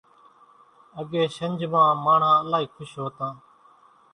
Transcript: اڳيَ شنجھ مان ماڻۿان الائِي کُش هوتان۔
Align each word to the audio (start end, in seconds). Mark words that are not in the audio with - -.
اڳيَ 0.99 1.23
شنجھ 1.35 1.65
مان 1.71 1.91
ماڻۿان 2.03 2.37
الائِي 2.43 2.65
کُش 2.75 2.91
هوتان۔ 3.01 3.33